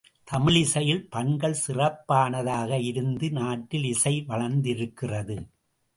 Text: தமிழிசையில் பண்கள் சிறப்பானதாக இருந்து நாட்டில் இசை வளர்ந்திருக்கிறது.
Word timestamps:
தமிழிசையில் 0.27 1.03
பண்கள் 1.09 1.53
சிறப்பானதாக 1.53 2.79
இருந்து 2.79 3.31
நாட்டில் 3.31 3.83
இசை 3.83 4.23
வளர்ந்திருக்கிறது. 4.27 5.37